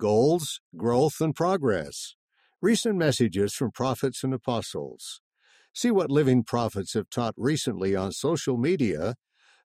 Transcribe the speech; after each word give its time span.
Goals, 0.00 0.60
Growth, 0.78 1.20
and 1.20 1.36
Progress. 1.36 2.14
Recent 2.62 2.96
messages 2.96 3.52
from 3.52 3.70
prophets 3.70 4.24
and 4.24 4.32
apostles. 4.32 5.20
See 5.74 5.90
what 5.90 6.10
living 6.10 6.42
prophets 6.42 6.94
have 6.94 7.10
taught 7.10 7.34
recently 7.36 7.94
on 7.94 8.12
social 8.12 8.56
media 8.56 9.14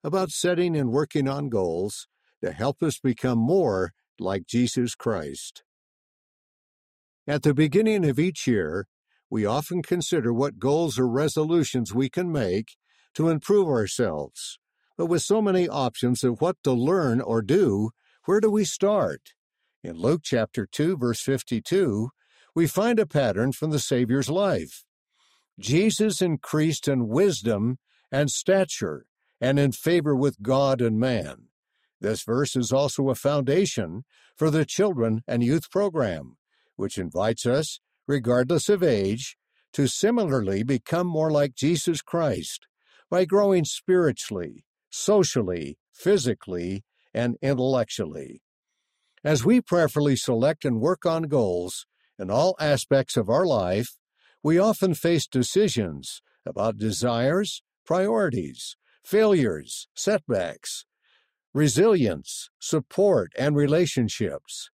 about 0.04 0.28
setting 0.28 0.76
and 0.76 0.90
working 0.90 1.26
on 1.26 1.48
goals 1.48 2.06
to 2.44 2.52
help 2.52 2.82
us 2.82 2.98
become 2.98 3.38
more 3.38 3.92
like 4.20 4.46
Jesus 4.46 4.94
Christ. 4.94 5.64
At 7.26 7.42
the 7.42 7.54
beginning 7.54 8.06
of 8.06 8.18
each 8.18 8.46
year, 8.46 8.88
we 9.30 9.46
often 9.46 9.82
consider 9.82 10.34
what 10.34 10.58
goals 10.58 10.98
or 10.98 11.08
resolutions 11.08 11.94
we 11.94 12.10
can 12.10 12.30
make 12.30 12.76
to 13.14 13.30
improve 13.30 13.68
ourselves. 13.68 14.58
But 14.98 15.06
with 15.06 15.22
so 15.22 15.40
many 15.40 15.66
options 15.66 16.22
of 16.22 16.42
what 16.42 16.56
to 16.64 16.72
learn 16.72 17.22
or 17.22 17.40
do, 17.40 17.88
where 18.26 18.40
do 18.40 18.50
we 18.50 18.66
start? 18.66 19.32
In 19.86 19.98
Luke 19.98 20.22
chapter 20.24 20.66
2 20.66 20.96
verse 20.96 21.20
52, 21.20 22.10
we 22.56 22.66
find 22.66 22.98
a 22.98 23.06
pattern 23.06 23.52
from 23.52 23.70
the 23.70 23.78
Savior's 23.78 24.28
life. 24.28 24.84
Jesus 25.60 26.20
increased 26.20 26.88
in 26.88 27.06
wisdom 27.06 27.78
and 28.10 28.28
stature 28.28 29.06
and 29.40 29.60
in 29.60 29.70
favor 29.70 30.16
with 30.16 30.42
God 30.42 30.80
and 30.80 30.98
man. 30.98 31.50
This 32.00 32.24
verse 32.24 32.56
is 32.56 32.72
also 32.72 33.10
a 33.10 33.14
foundation 33.14 34.02
for 34.34 34.50
the 34.50 34.64
children 34.64 35.22
and 35.28 35.44
youth 35.44 35.70
program, 35.70 36.36
which 36.74 36.98
invites 36.98 37.46
us, 37.46 37.78
regardless 38.08 38.68
of 38.68 38.82
age, 38.82 39.36
to 39.74 39.86
similarly 39.86 40.64
become 40.64 41.06
more 41.06 41.30
like 41.30 41.54
Jesus 41.54 42.02
Christ 42.02 42.66
by 43.08 43.24
growing 43.24 43.64
spiritually, 43.64 44.64
socially, 44.90 45.78
physically, 45.92 46.82
and 47.14 47.36
intellectually. 47.40 48.42
As 49.24 49.44
we 49.44 49.60
prayerfully 49.60 50.16
select 50.16 50.64
and 50.64 50.80
work 50.80 51.04
on 51.06 51.24
goals 51.24 51.86
in 52.18 52.30
all 52.30 52.56
aspects 52.60 53.16
of 53.16 53.28
our 53.28 53.46
life, 53.46 53.96
we 54.42 54.58
often 54.58 54.94
face 54.94 55.26
decisions 55.26 56.22
about 56.46 56.76
desires, 56.78 57.62
priorities, 57.84 58.76
failures, 59.04 59.88
setbacks, 59.94 60.84
resilience, 61.52 62.50
support, 62.58 63.32
and 63.38 63.56
relationships. 63.56 64.70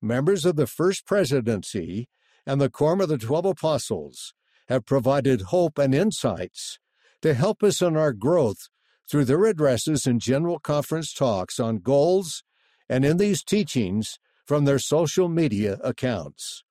Members 0.00 0.44
of 0.44 0.56
the 0.56 0.66
First 0.66 1.06
Presidency 1.06 2.08
and 2.46 2.60
the 2.60 2.70
Quorum 2.70 3.00
of 3.00 3.08
the 3.08 3.18
Twelve 3.18 3.46
Apostles 3.46 4.34
have 4.68 4.86
provided 4.86 5.42
hope 5.42 5.78
and 5.78 5.94
insights 5.94 6.78
to 7.22 7.34
help 7.34 7.62
us 7.62 7.82
in 7.82 7.96
our 7.96 8.12
growth 8.12 8.68
through 9.10 9.24
their 9.24 9.44
addresses 9.46 10.06
and 10.06 10.20
general 10.20 10.58
conference 10.58 11.12
talks 11.12 11.58
on 11.58 11.78
goals 11.78 12.44
and 12.88 13.04
in 13.04 13.16
these 13.16 13.42
teachings 13.42 14.18
from 14.46 14.64
their 14.64 14.78
social 14.78 15.28
media 15.28 15.78
accounts. 15.84 16.64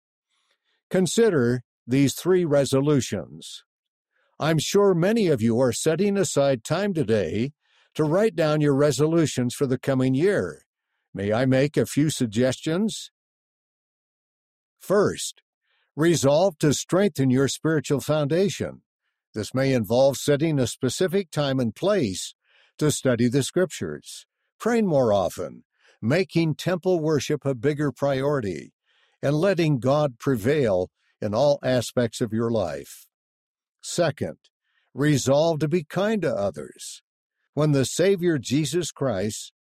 Consider 0.90 1.62
these 1.86 2.16
three 2.16 2.44
resolutions. 2.44 3.64
I'm 4.40 4.60
sure 4.60 4.94
many 4.94 5.28
of 5.28 5.42
you 5.42 5.60
are 5.60 5.72
setting 5.72 6.18
aside 6.18 6.64
time 6.64 6.94
today 6.94 7.52
to 7.96 8.04
write 8.04 8.36
down 8.36 8.62
your 8.62 8.76
resolutions 8.76 9.54
for 9.56 9.66
the 9.66 9.80
coming 9.80 10.14
year. 10.14 10.64
May 11.14 11.34
I 11.34 11.46
make 11.46 11.78
a 11.78 11.86
few 11.86 12.10
suggestions? 12.10 13.12
First, 14.80 15.42
resolve 15.96 16.60
to 16.60 16.74
strengthen 16.74 17.32
your 17.32 17.48
spiritual 17.48 18.00
foundation. 18.00 18.82
This 19.34 19.54
may 19.54 19.74
involve 19.74 20.18
setting 20.18 20.60
a 20.60 20.68
specific 20.68 21.32
time 21.32 21.60
and 21.60 21.74
place 21.74 22.36
to 22.78 22.92
study 22.92 23.28
the 23.28 23.44
scriptures, 23.44 24.26
praying 24.60 24.86
more 24.86 25.12
often, 25.12 25.64
making 26.02 26.56
temple 26.56 27.00
worship 27.00 27.46
a 27.46 27.56
bigger 27.56 27.92
priority, 27.92 28.74
and 29.22 29.36
letting 29.36 29.80
God 29.80 30.20
prevail 30.20 30.90
in 31.22 31.34
all 31.34 31.60
aspects 31.64 32.22
of 32.22 32.34
your 32.34 32.52
life. 32.52 33.08
Second, 33.82 34.38
resolve 34.94 35.60
to 35.60 35.68
be 35.68 35.84
kind 35.84 36.22
to 36.22 36.34
others. 36.34 37.02
When 37.54 37.72
the 37.72 37.86
Savior 37.86 38.38
Jesus 38.38 38.92
Christ 38.92 39.54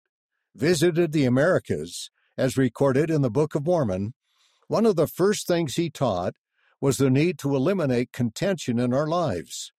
visited 0.55 1.11
the 1.11 1.25
Americas, 1.25 2.09
as 2.37 2.57
recorded 2.57 3.09
in 3.09 3.23
the 3.23 3.31
Book 3.31 3.55
of 3.55 3.65
Mormon, 3.65 4.13
one 4.67 4.85
of 4.85 4.95
the 4.95 5.07
first 5.07 5.47
things 5.47 5.75
he 5.75 5.89
taught 5.89 6.33
was 6.79 6.97
the 6.97 7.09
need 7.09 7.39
to 7.39 7.55
eliminate 7.55 8.11
contention 8.11 8.77
in 8.77 8.93
our 8.93 9.07
lives. 9.07 9.71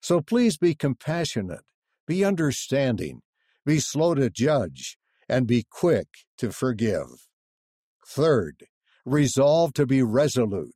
So 0.00 0.20
please 0.20 0.58
be 0.58 0.74
compassionate, 0.74 1.64
be 2.06 2.24
understanding, 2.24 3.22
be 3.64 3.80
slow 3.80 4.14
to 4.14 4.28
judge, 4.28 4.98
and 5.28 5.46
be 5.46 5.64
quick 5.70 6.08
to 6.38 6.52
forgive. 6.52 7.28
Third, 8.06 8.66
resolve 9.04 9.72
to 9.74 9.86
be 9.86 10.02
resolute. 10.02 10.74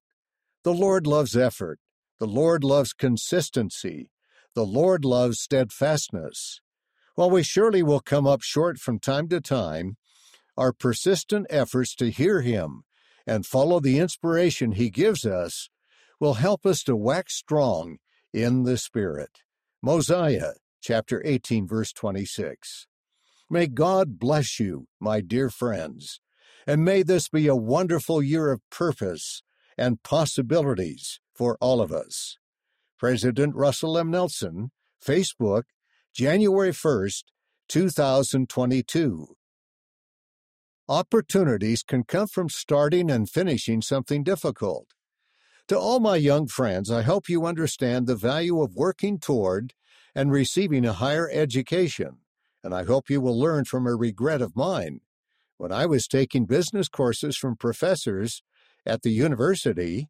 The 0.64 0.74
Lord 0.74 1.06
loves 1.06 1.36
effort. 1.36 1.78
The 2.18 2.26
Lord 2.26 2.64
loves 2.64 2.92
consistency. 2.92 4.10
The 4.54 4.66
Lord 4.66 5.04
loves 5.04 5.40
steadfastness. 5.40 6.60
While 7.14 7.30
we 7.30 7.42
surely 7.42 7.82
will 7.82 8.00
come 8.00 8.26
up 8.26 8.42
short 8.42 8.78
from 8.78 8.98
time 8.98 9.28
to 9.28 9.40
time, 9.40 9.96
our 10.56 10.72
persistent 10.72 11.46
efforts 11.48 11.94
to 11.96 12.10
hear 12.10 12.42
Him 12.42 12.82
and 13.26 13.46
follow 13.46 13.80
the 13.80 13.98
inspiration 13.98 14.72
He 14.72 14.90
gives 14.90 15.24
us 15.24 15.70
will 16.18 16.34
help 16.34 16.66
us 16.66 16.82
to 16.84 16.96
wax 16.96 17.34
strong 17.34 17.98
in 18.32 18.64
the 18.64 18.76
Spirit. 18.76 19.38
Mosiah 19.82 20.52
chapter 20.82 21.22
18, 21.24 21.66
verse 21.66 21.92
26. 21.92 22.86
May 23.52 23.66
God 23.66 24.20
bless 24.20 24.60
you, 24.60 24.86
my 25.00 25.20
dear 25.20 25.50
friends, 25.50 26.20
and 26.68 26.84
may 26.84 27.02
this 27.02 27.28
be 27.28 27.48
a 27.48 27.56
wonderful 27.56 28.22
year 28.22 28.52
of 28.52 28.60
purpose 28.70 29.42
and 29.76 30.00
possibilities 30.04 31.18
for 31.34 31.58
all 31.60 31.80
of 31.80 31.90
us. 31.90 32.36
President 32.96 33.56
Russell 33.56 33.98
M. 33.98 34.12
Nelson, 34.12 34.70
Facebook, 35.04 35.64
January 36.14 36.70
1st, 36.70 37.24
2022. 37.68 39.34
Opportunities 40.88 41.82
can 41.82 42.04
come 42.04 42.28
from 42.28 42.48
starting 42.48 43.10
and 43.10 43.28
finishing 43.28 43.82
something 43.82 44.22
difficult. 44.22 44.86
To 45.66 45.76
all 45.76 45.98
my 45.98 46.16
young 46.16 46.46
friends, 46.46 46.88
I 46.88 47.02
hope 47.02 47.28
you 47.28 47.46
understand 47.46 48.06
the 48.06 48.14
value 48.14 48.62
of 48.62 48.76
working 48.76 49.18
toward 49.18 49.74
and 50.14 50.30
receiving 50.30 50.84
a 50.84 50.92
higher 50.92 51.28
education, 51.32 52.18
and 52.62 52.74
I 52.74 52.84
hope 52.84 53.10
you 53.10 53.20
will 53.20 53.38
learn 53.38 53.64
from 53.64 53.86
a 53.86 53.94
regret 53.94 54.42
of 54.42 54.56
mine. 54.56 55.00
When 55.56 55.72
I 55.72 55.86
was 55.86 56.06
taking 56.06 56.46
business 56.46 56.88
courses 56.88 57.36
from 57.36 57.56
professors 57.56 58.42
at 58.86 59.02
the 59.02 59.10
university, 59.10 60.08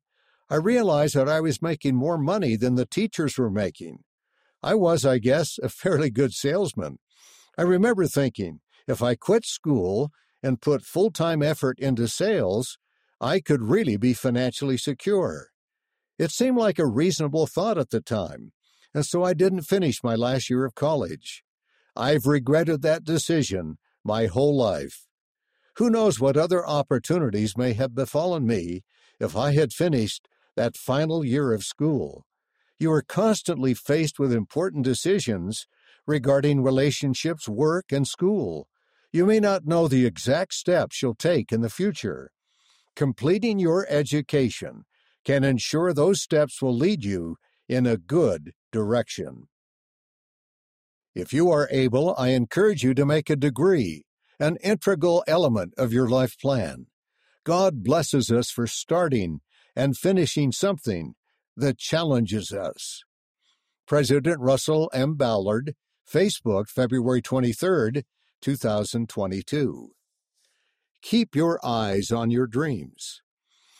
I 0.48 0.56
realized 0.56 1.14
that 1.14 1.28
I 1.28 1.40
was 1.40 1.62
making 1.62 1.96
more 1.96 2.18
money 2.18 2.56
than 2.56 2.74
the 2.74 2.86
teachers 2.86 3.38
were 3.38 3.50
making. 3.50 4.04
I 4.62 4.74
was, 4.74 5.06
I 5.06 5.18
guess, 5.18 5.58
a 5.62 5.68
fairly 5.68 6.10
good 6.10 6.32
salesman. 6.32 6.98
I 7.56 7.62
remember 7.62 8.06
thinking, 8.06 8.60
if 8.86 9.02
I 9.02 9.14
quit 9.14 9.44
school 9.46 10.10
and 10.42 10.60
put 10.60 10.82
full 10.82 11.10
time 11.10 11.42
effort 11.42 11.78
into 11.78 12.08
sales, 12.08 12.78
I 13.20 13.40
could 13.40 13.62
really 13.62 13.96
be 13.96 14.14
financially 14.14 14.78
secure. 14.78 15.48
It 16.18 16.30
seemed 16.30 16.58
like 16.58 16.78
a 16.78 16.86
reasonable 16.86 17.46
thought 17.46 17.78
at 17.78 17.90
the 17.90 18.00
time, 18.00 18.52
and 18.94 19.06
so 19.06 19.24
I 19.24 19.34
didn't 19.34 19.62
finish 19.62 20.02
my 20.02 20.14
last 20.14 20.50
year 20.50 20.64
of 20.64 20.74
college. 20.74 21.42
I've 21.96 22.26
regretted 22.26 22.82
that 22.82 23.04
decision 23.04 23.78
my 24.04 24.26
whole 24.26 24.56
life. 24.56 25.06
Who 25.76 25.90
knows 25.90 26.20
what 26.20 26.36
other 26.36 26.66
opportunities 26.66 27.56
may 27.56 27.72
have 27.74 27.94
befallen 27.94 28.46
me 28.46 28.82
if 29.18 29.36
I 29.36 29.52
had 29.52 29.72
finished 29.72 30.28
that 30.56 30.76
final 30.76 31.24
year 31.24 31.52
of 31.52 31.64
school? 31.64 32.26
You 32.78 32.92
are 32.92 33.02
constantly 33.02 33.74
faced 33.74 34.18
with 34.18 34.32
important 34.32 34.84
decisions 34.84 35.66
regarding 36.06 36.62
relationships, 36.62 37.48
work, 37.48 37.92
and 37.92 38.06
school. 38.08 38.68
You 39.12 39.26
may 39.26 39.40
not 39.40 39.66
know 39.66 39.86
the 39.86 40.06
exact 40.06 40.54
steps 40.54 41.02
you'll 41.02 41.14
take 41.14 41.52
in 41.52 41.60
the 41.60 41.70
future. 41.70 42.30
Completing 42.96 43.58
your 43.58 43.86
education 43.88 44.84
can 45.24 45.44
ensure 45.44 45.92
those 45.92 46.22
steps 46.22 46.62
will 46.62 46.74
lead 46.74 47.04
you 47.04 47.36
in 47.68 47.86
a 47.86 47.96
good 47.96 48.52
direction. 48.72 49.49
If 51.14 51.32
you 51.32 51.50
are 51.50 51.68
able, 51.70 52.14
I 52.16 52.28
encourage 52.28 52.82
you 52.82 52.94
to 52.94 53.06
make 53.06 53.30
a 53.30 53.36
degree 53.36 54.04
an 54.40 54.56
integral 54.62 55.22
element 55.26 55.74
of 55.76 55.92
your 55.92 56.08
life 56.08 56.38
plan. 56.40 56.86
God 57.44 57.84
blesses 57.84 58.30
us 58.30 58.50
for 58.50 58.66
starting 58.66 59.40
and 59.76 59.96
finishing 59.96 60.50
something 60.50 61.14
that 61.56 61.78
challenges 61.78 62.50
us. 62.50 63.02
President 63.86 64.40
Russell 64.40 64.90
M. 64.94 65.14
Ballard, 65.14 65.74
Facebook, 66.10 66.68
February 66.68 67.20
23, 67.20 68.02
2022. 68.40 69.90
Keep 71.02 71.36
your 71.36 71.60
eyes 71.64 72.10
on 72.10 72.30
your 72.30 72.46
dreams. 72.46 73.20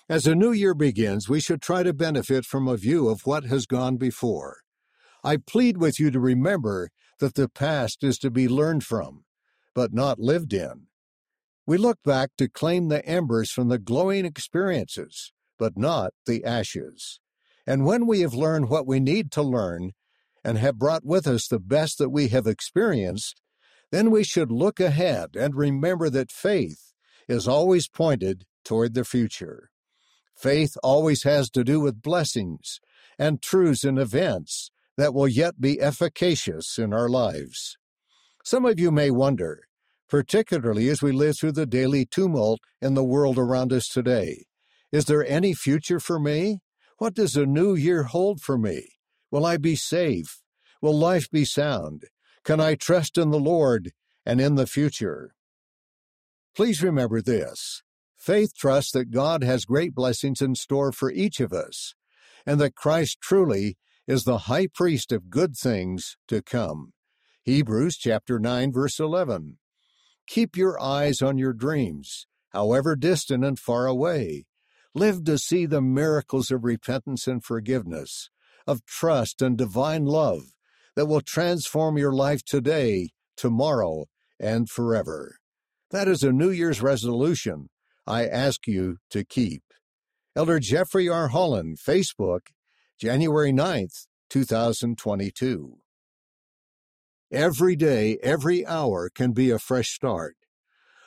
As 0.09 0.27
a 0.27 0.35
new 0.35 0.53
year 0.53 0.75
begins, 0.75 1.29
we 1.29 1.41
should 1.41 1.63
try 1.63 1.83
to 1.83 1.95
benefit 1.95 2.45
from 2.45 2.67
a 2.67 2.77
view 2.77 3.09
of 3.09 3.25
what 3.25 3.45
has 3.45 3.67
gone 3.67 3.97
before. 3.97 4.59
I 5.23 5.37
plead 5.37 5.77
with 5.79 6.01
you 6.01 6.11
to 6.11 6.21
remember 6.21 6.91
that 7.21 7.35
the 7.35 7.49
past 7.49 8.03
is 8.03 8.19
to 8.19 8.31
be 8.31 8.49
learned 8.49 8.85
from, 8.85 9.25
but 9.75 9.93
not 9.95 10.19
lived 10.19 10.53
in. 10.53 10.87
We 11.67 11.79
look 11.79 11.99
back 12.05 12.31
to 12.39 12.49
claim 12.49 12.89
the 12.89 13.05
embers 13.07 13.51
from 13.51 13.69
the 13.69 13.79
glowing 13.79 14.25
experiences, 14.25 15.33
but 15.59 15.77
not 15.77 16.13
the 16.27 16.45
ashes. 16.45 17.21
And 17.67 17.85
when 17.85 18.07
we 18.07 18.21
have 18.21 18.35
learned 18.35 18.69
what 18.69 18.87
we 18.87 18.99
need 18.99 19.31
to 19.33 19.43
learn 19.43 19.93
and 20.43 20.59
have 20.59 20.79
brought 20.79 21.05
with 21.05 21.27
us 21.27 21.47
the 21.47 21.61
best 21.61 21.99
that 21.99 22.11
we 22.11 22.29
have 22.29 22.47
experienced, 22.47 23.41
then 23.93 24.11
we 24.11 24.25
should 24.25 24.51
look 24.51 24.81
ahead 24.81 25.37
and 25.37 25.55
remember 25.55 26.11
that 26.11 26.33
faith 26.33 26.93
is 27.29 27.47
always 27.47 27.89
pointed 27.89 28.45
toward 28.65 28.95
the 28.95 29.05
future. 29.05 29.71
Faith 30.35 30.77
always 30.83 31.25
has 31.25 31.51
to 31.51 31.63
do 31.63 31.81
with 31.81 32.03
blessings 32.03 32.81
and 33.19 33.43
truths 33.43 33.85
and 33.85 33.99
events 33.99 34.71
that 35.01 35.15
will 35.15 35.29
yet 35.29 35.61
be 35.61 35.81
efficacious 35.81 36.79
in 36.79 36.93
our 36.93 37.09
lives. 37.09 37.79
Some 38.45 38.67
of 38.67 38.79
you 38.79 38.91
may 38.91 39.11
wonder, 39.11 39.63
particularly 40.09 40.89
as 40.89 41.01
we 41.01 41.11
live 41.11 41.39
through 41.39 41.53
the 41.53 41.67
daily 41.67 42.05
tumult 42.05 42.61
in 42.83 42.95
the 42.95 43.05
world 43.05 43.39
around 43.39 43.73
us 43.73 43.89
today, 43.89 44.45
is 44.93 45.07
there 45.07 45.27
any 45.27 45.55
future 45.55 46.01
for 46.01 46.19
me? 46.19 46.59
What 46.99 47.15
does 47.15 47.35
a 47.35 47.47
new 47.47 47.75
year 47.75 48.03
hold 48.03 48.43
for 48.43 48.59
me? 48.59 48.89
Will 49.31 49.47
I 49.47 49.57
be 49.57 49.75
safe? 49.75 50.43
Will 50.83 50.99
life 50.99 51.31
be 51.31 51.45
sound? 51.47 52.05
Can 52.45 52.61
I 52.61 52.75
trust 52.75 53.17
in 53.17 53.31
the 53.31 53.39
Lord 53.39 53.93
and 54.27 54.39
in 54.41 54.57
the 54.57 54.67
future? 54.67 55.35
Please 56.55 56.83
remember 56.83 57.23
this 57.23 57.83
faith 58.19 58.53
trusts 58.55 58.93
that 58.93 59.11
God 59.11 59.43
has 59.43 59.65
great 59.65 59.95
blessings 59.95 60.43
in 60.43 60.55
store 60.55 60.93
for 60.93 61.11
each 61.11 61.41
of 61.41 61.55
us, 61.55 61.95
and 62.45 62.61
that 62.61 62.75
Christ 62.75 63.19
truly 63.23 63.79
is 64.11 64.25
the 64.25 64.39
high 64.39 64.67
priest 64.67 65.13
of 65.13 65.31
good 65.31 65.57
things 65.57 66.17
to 66.27 66.43
come. 66.43 66.93
Hebrews 67.45 67.97
chapter 67.97 68.41
9 68.41 68.73
verse 68.73 68.99
11. 68.99 69.59
Keep 70.27 70.57
your 70.57 70.83
eyes 70.83 71.23
on 71.23 71.39
your 71.39 71.53
dreams, 71.53 72.27
however 72.49 72.97
distant 72.97 73.45
and 73.45 73.57
far 73.57 73.87
away. 73.87 74.47
Live 74.97 75.23
to 75.27 75.39
see 75.39 75.65
the 75.65 75.81
miracles 75.81 76.51
of 76.51 76.65
repentance 76.65 77.29
and 77.29 77.45
forgiveness, 77.45 78.31
of 78.67 78.85
trust 78.85 79.41
and 79.43 79.57
divine 79.57 80.07
love 80.07 80.43
that 80.97 81.07
will 81.07 81.21
transform 81.21 81.97
your 81.97 82.13
life 82.13 82.45
today, 82.45 83.11
tomorrow, 83.37 84.07
and 84.41 84.69
forever. 84.69 85.37
That 85.93 86.09
is 86.09 86.25
a 86.25 86.33
New 86.33 86.51
Year's 86.51 86.83
resolution 86.83 87.69
I 88.09 88.27
ask 88.27 88.67
you 88.67 88.97
to 89.11 89.25
keep. 89.25 89.63
Elder 90.35 90.59
Jeffrey 90.59 91.09
R. 91.09 91.29
Holland, 91.29 91.79
Facebook, 91.79 92.49
January 93.01 93.51
9th, 93.51 94.09
2022. 94.29 95.79
Every 97.33 97.75
day, 97.75 98.19
every 98.23 98.67
hour 98.67 99.09
can 99.09 99.33
be 99.33 99.51
a 99.51 99.59
fresh 99.59 99.89
start. 99.89 100.37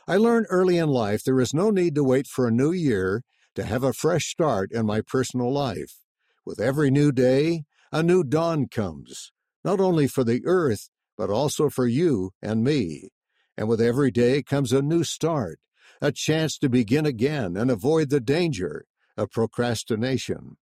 I 0.08 0.18
learned 0.18 0.48
early 0.50 0.80
in 0.80 0.90
life 0.90 1.24
there 1.24 1.40
is 1.40 1.54
no 1.54 1.70
need 1.70 1.94
to 1.94 2.04
wait 2.04 2.26
for 2.26 2.48
a 2.48 2.52
new 2.52 2.72
year 2.72 3.22
to 3.54 3.64
have 3.64 3.84
a 3.84 3.94
fresh 3.94 4.26
start 4.26 4.72
in 4.72 4.88
my 4.88 5.02
personal 5.02 5.54
life. 5.54 6.00
With 6.44 6.60
every 6.60 6.90
new 6.90 7.12
day, 7.12 7.66
a 7.92 8.02
new 8.02 8.24
dawn 8.24 8.70
comes, 8.70 9.32
not 9.64 9.80
only 9.80 10.08
for 10.08 10.24
the 10.24 10.42
earth, 10.46 10.90
but 11.16 11.30
also 11.30 11.70
for 11.70 11.86
you 11.86 12.32
and 12.42 12.64
me. 12.64 13.10
And 13.56 13.70
with 13.70 13.80
every 13.80 14.10
day 14.10 14.42
comes 14.42 14.74
a 14.74 14.82
new 14.82 15.04
start, 15.04 15.60
a 16.02 16.12
chance 16.12 16.58
to 16.58 16.70
begin 16.70 17.06
again 17.06 17.56
and 17.56 17.70
avoid 17.70 18.10
the 18.10 18.20
danger 18.20 18.86
of 19.16 19.30
procrastination. 19.30 20.58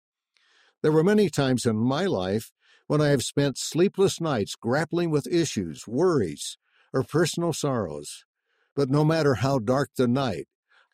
There 0.81 0.91
were 0.91 1.03
many 1.03 1.29
times 1.29 1.65
in 1.65 1.77
my 1.77 2.05
life 2.05 2.51
when 2.87 3.01
I 3.01 3.09
have 3.09 3.23
spent 3.23 3.57
sleepless 3.57 4.21
nights 4.21 4.55
grappling 4.55 5.09
with 5.09 5.27
issues, 5.27 5.87
worries, 5.87 6.57
or 6.93 7.03
personal 7.03 7.53
sorrows. 7.53 8.25
But 8.75 8.89
no 8.89 9.03
matter 9.03 9.35
how 9.35 9.59
dark 9.59 9.89
the 9.97 10.07
night, 10.07 10.47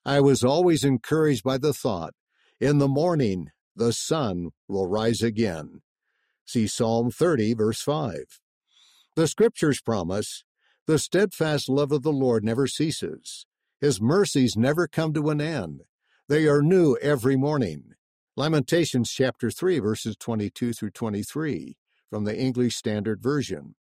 I 0.06 0.20
was 0.20 0.44
always 0.44 0.84
encouraged 0.84 1.44
by 1.44 1.58
the 1.58 1.74
thought, 1.74 2.14
in 2.60 2.78
the 2.78 2.88
morning 2.88 3.50
the 3.76 3.94
sun 3.94 4.50
will 4.68 4.88
rise 4.88 5.22
again. 5.22 5.82
See 6.46 6.68
Psalm 6.68 7.12
30, 7.12 7.54
verse 7.54 7.82
5. 7.82 8.42
The 9.16 9.28
scriptures 9.28 9.82
promise, 9.82 10.44
the 10.88 11.00
steadfast 11.00 11.70
love 11.70 11.92
of 11.92 12.04
the 12.04 12.12
Lord 12.12 12.44
never 12.44 12.68
ceases. 12.68 13.46
His 13.80 14.02
mercies 14.02 14.56
never 14.58 14.88
come 14.88 15.14
to 15.14 15.30
an 15.30 15.40
end. 15.40 15.82
They 16.28 16.48
are 16.48 16.62
new 16.62 16.98
every 17.02 17.36
morning. 17.36 17.94
Lamentations 18.36 19.12
chapter 19.12 19.52
3 19.52 19.78
verses 19.78 20.16
22 20.20 20.74
through 20.74 20.90
23 20.90 21.78
from 22.10 22.24
the 22.24 22.36
English 22.36 22.76
Standard 22.76 23.22
Version. 23.22 23.76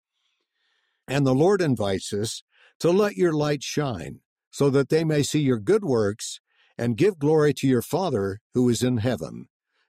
And 1.07 1.25
the 1.25 1.33
Lord 1.33 1.62
invites 1.62 2.12
us 2.12 2.44
to 2.81 2.92
let 2.92 3.15
your 3.15 3.31
light 3.31 3.63
shine 3.63 4.19
so 4.51 4.69
that 4.69 4.89
they 4.89 5.06
may 5.06 5.24
see 5.24 5.39
your 5.39 5.57
good 5.57 5.86
works 5.86 6.42
and 6.77 6.98
give 6.98 7.18
glory 7.18 7.53
to 7.53 7.68
your 7.68 7.81
Father 7.81 8.42
who 8.53 8.68
is 8.68 8.83
in 8.83 8.98
heaven. 8.98 9.48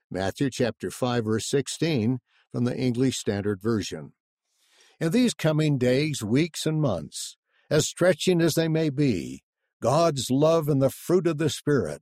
Matthew 0.09 0.49
chapter 0.49 0.89
5 0.89 1.25
verse 1.25 1.49
16 1.49 2.19
from 2.53 2.63
the 2.63 2.77
English 2.77 3.17
Standard 3.17 3.61
Version. 3.61 4.13
In 4.97 5.11
these 5.11 5.33
coming 5.33 5.77
days, 5.77 6.23
weeks, 6.23 6.65
and 6.65 6.79
months, 6.79 7.35
as 7.69 7.85
stretching 7.85 8.39
as 8.39 8.53
they 8.53 8.69
may 8.69 8.89
be, 8.89 9.43
God's 9.81 10.31
love 10.31 10.69
and 10.69 10.81
the 10.81 10.89
fruit 10.89 11.27
of 11.27 11.37
the 11.37 11.49
Spirit 11.49 12.01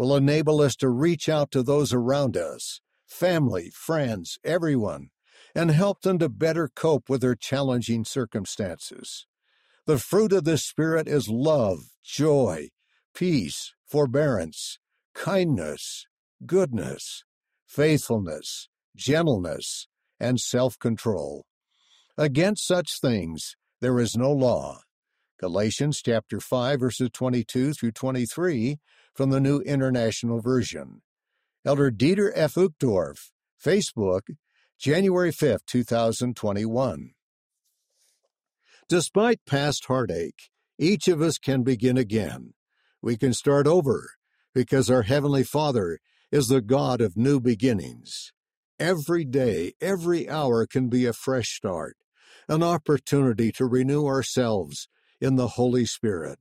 will 0.00 0.16
enable 0.16 0.62
us 0.62 0.76
to 0.76 0.88
reach 0.88 1.28
out 1.28 1.50
to 1.50 1.62
those 1.62 1.92
around 1.92 2.34
us, 2.34 2.80
family, 3.06 3.68
friends, 3.68 4.38
everyone, 4.42 5.10
and 5.54 5.70
help 5.70 6.00
them 6.00 6.18
to 6.18 6.26
better 6.26 6.70
cope 6.74 7.10
with 7.10 7.20
their 7.20 7.34
challenging 7.34 8.02
circumstances. 8.02 9.26
The 9.84 9.98
fruit 9.98 10.32
of 10.32 10.44
the 10.44 10.56
Spirit 10.56 11.06
is 11.06 11.28
love, 11.28 11.80
joy, 12.02 12.68
peace, 13.14 13.74
forbearance, 13.86 14.78
kindness, 15.14 16.06
goodness, 16.46 17.22
faithfulness, 17.66 18.70
gentleness, 18.96 19.86
and 20.18 20.40
self 20.40 20.78
control. 20.78 21.44
Against 22.16 22.66
such 22.66 23.02
things 23.02 23.54
there 23.82 24.00
is 24.00 24.16
no 24.16 24.32
law. 24.32 24.78
Galatians 25.38 26.00
chapter 26.02 26.40
5 26.40 26.80
verses 26.80 27.10
22 27.12 27.74
through 27.74 27.92
23 27.92 28.78
from 29.14 29.30
the 29.30 29.40
New 29.40 29.60
International 29.60 30.40
Version. 30.40 31.02
Elder 31.64 31.90
Dieter 31.90 32.30
F. 32.34 32.54
Uchtdorf, 32.54 33.30
Facebook, 33.62 34.22
January 34.78 35.30
5, 35.30 35.60
2021. 35.66 37.10
Despite 38.88 39.44
past 39.46 39.84
heartache, 39.86 40.50
each 40.78 41.06
of 41.06 41.20
us 41.20 41.38
can 41.38 41.62
begin 41.62 41.98
again. 41.98 42.54
We 43.02 43.16
can 43.16 43.34
start 43.34 43.66
over 43.66 44.10
because 44.54 44.90
our 44.90 45.02
Heavenly 45.02 45.44
Father 45.44 45.98
is 46.32 46.48
the 46.48 46.62
God 46.62 47.00
of 47.00 47.16
new 47.16 47.40
beginnings. 47.40 48.32
Every 48.78 49.24
day, 49.24 49.74
every 49.80 50.28
hour 50.28 50.66
can 50.66 50.88
be 50.88 51.04
a 51.04 51.12
fresh 51.12 51.50
start, 51.50 51.96
an 52.48 52.62
opportunity 52.62 53.52
to 53.52 53.66
renew 53.66 54.06
ourselves 54.06 54.88
in 55.20 55.36
the 55.36 55.48
Holy 55.48 55.84
Spirit. 55.84 56.38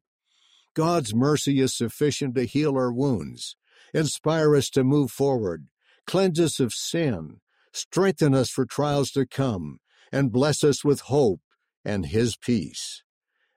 God's 0.75 1.13
mercy 1.13 1.59
is 1.59 1.75
sufficient 1.75 2.35
to 2.35 2.45
heal 2.45 2.75
our 2.75 2.91
wounds, 2.91 3.55
inspire 3.93 4.55
us 4.55 4.69
to 4.71 4.83
move 4.83 5.11
forward, 5.11 5.67
cleanse 6.05 6.39
us 6.39 6.59
of 6.59 6.73
sin, 6.73 7.41
strengthen 7.73 8.33
us 8.33 8.49
for 8.49 8.65
trials 8.65 9.11
to 9.11 9.25
come, 9.25 9.79
and 10.11 10.31
bless 10.31 10.63
us 10.63 10.83
with 10.83 11.01
hope 11.01 11.41
and 11.83 12.07
His 12.07 12.35
peace. 12.37 13.03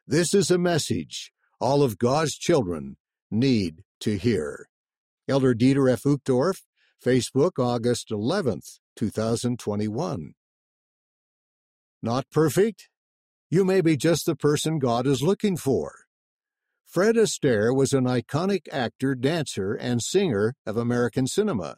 This 0.06 0.34
is 0.34 0.50
a 0.50 0.58
message 0.58 1.32
all 1.60 1.82
of 1.82 1.98
God's 1.98 2.34
children 2.34 2.96
need 3.30 3.84
to 4.00 4.18
hear. 4.18 4.68
Elder 5.28 5.54
Dieter 5.54 5.90
F. 5.90 6.02
Uchtdorf, 6.02 6.62
Facebook, 7.04 7.52
August 7.58 8.10
11th, 8.10 8.80
2021. 8.96 10.34
Not 12.02 12.28
perfect? 12.30 12.88
You 13.48 13.64
may 13.64 13.80
be 13.80 13.96
just 13.96 14.26
the 14.26 14.34
person 14.34 14.80
God 14.80 15.06
is 15.06 15.22
looking 15.22 15.56
for. 15.56 16.06
Fred 16.92 17.16
Astaire 17.16 17.74
was 17.74 17.94
an 17.94 18.04
iconic 18.04 18.68
actor, 18.70 19.14
dancer, 19.14 19.72
and 19.72 20.02
singer 20.02 20.56
of 20.66 20.76
American 20.76 21.26
cinema. 21.26 21.76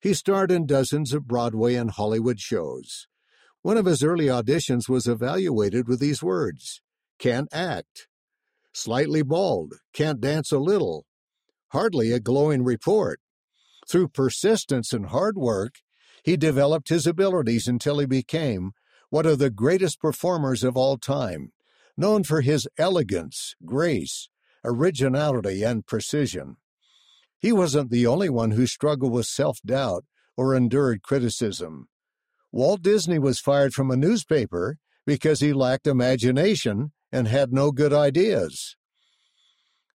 He 0.00 0.14
starred 0.14 0.50
in 0.50 0.64
dozens 0.64 1.12
of 1.12 1.26
Broadway 1.26 1.74
and 1.74 1.90
Hollywood 1.90 2.40
shows. 2.40 3.06
One 3.60 3.76
of 3.76 3.84
his 3.84 4.02
early 4.02 4.28
auditions 4.28 4.88
was 4.88 5.06
evaluated 5.06 5.86
with 5.86 6.00
these 6.00 6.22
words 6.22 6.80
Can't 7.18 7.50
act. 7.52 8.08
Slightly 8.72 9.20
bald, 9.20 9.74
can't 9.92 10.22
dance 10.22 10.50
a 10.50 10.58
little. 10.58 11.04
Hardly 11.72 12.10
a 12.12 12.18
glowing 12.18 12.64
report. 12.64 13.20
Through 13.86 14.08
persistence 14.08 14.94
and 14.94 15.08
hard 15.08 15.36
work, 15.36 15.74
he 16.24 16.38
developed 16.38 16.88
his 16.88 17.06
abilities 17.06 17.68
until 17.68 17.98
he 17.98 18.06
became 18.06 18.72
one 19.10 19.26
of 19.26 19.38
the 19.38 19.50
greatest 19.50 20.00
performers 20.00 20.64
of 20.64 20.78
all 20.78 20.96
time, 20.96 21.52
known 21.94 22.24
for 22.24 22.40
his 22.40 22.66
elegance, 22.78 23.54
grace, 23.62 24.30
originality, 24.66 25.62
and 25.62 25.86
precision. 25.86 26.56
He 27.38 27.52
wasn't 27.52 27.90
the 27.90 28.06
only 28.06 28.28
one 28.28 28.50
who 28.50 28.66
struggled 28.66 29.12
with 29.12 29.26
self 29.26 29.58
doubt 29.64 30.04
or 30.36 30.54
endured 30.54 31.02
criticism. 31.02 31.88
Walt 32.52 32.82
Disney 32.82 33.18
was 33.18 33.40
fired 33.40 33.72
from 33.72 33.90
a 33.90 33.96
newspaper 33.96 34.78
because 35.06 35.40
he 35.40 35.52
lacked 35.52 35.86
imagination 35.86 36.92
and 37.12 37.28
had 37.28 37.52
no 37.52 37.70
good 37.70 37.92
ideas. 37.92 38.76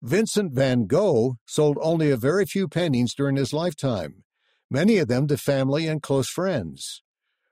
Vincent 0.03 0.53
van 0.53 0.87
Gogh 0.87 1.37
sold 1.47 1.77
only 1.81 2.11
a 2.11 2.17
very 2.17 2.45
few 2.45 2.69
paintings 2.69 3.15
during 3.15 3.37
his 3.37 3.53
lifetime, 3.53 4.23
many 4.71 4.99
of 4.99 5.09
them 5.09 5.27
to 5.27 5.37
family 5.37 5.89
and 5.89 6.03
close 6.03 6.29
friends. 6.29 7.03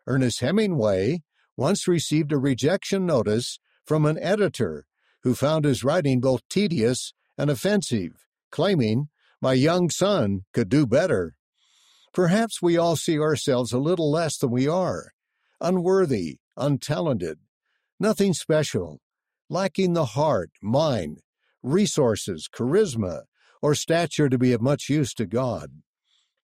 Ernest 0.07 0.41
Hemingway 0.41 1.23
once 1.57 1.89
received 1.89 2.33
a 2.33 2.39
rejection 2.39 3.07
notice 3.07 3.59
from 3.85 4.05
an 4.05 4.19
editor 4.21 4.85
who 5.27 5.35
found 5.35 5.65
his 5.65 5.83
writing 5.83 6.21
both 6.21 6.49
tedious 6.49 7.13
and 7.37 7.51
offensive, 7.51 8.29
claiming, 8.53 9.09
My 9.43 9.55
young 9.55 9.91
son 9.91 10.43
could 10.53 10.69
do 10.69 10.87
better. 10.87 11.35
Perhaps 12.15 12.63
we 12.63 12.79
all 12.79 12.95
see 12.95 13.19
ourselves 13.19 13.73
a 13.73 13.81
little 13.81 14.09
less 14.09 14.39
than 14.39 14.53
we 14.53 14.69
are, 14.69 15.15
unworthy, 15.61 16.39
untalented, 16.57 17.39
nothing 17.99 18.35
special, 18.35 19.01
lacking 19.51 19.95
the 19.95 20.05
heart, 20.05 20.53
mind, 20.63 21.19
resources, 21.61 22.49
charisma, 22.49 23.23
or 23.61 23.75
stature 23.75 24.29
to 24.29 24.39
be 24.39 24.53
of 24.53 24.63
much 24.63 24.89
use 24.89 25.13
to 25.15 25.27
God. 25.27 25.83